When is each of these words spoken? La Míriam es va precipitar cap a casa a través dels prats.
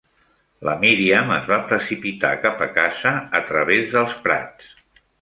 La 0.69 0.73
Míriam 0.83 1.33
es 1.35 1.51
va 1.51 1.59
precipitar 1.73 2.33
cap 2.49 2.65
a 2.69 2.71
casa 2.81 3.15
a 3.41 3.45
través 3.53 3.97
dels 3.97 4.21
prats. 4.29 4.79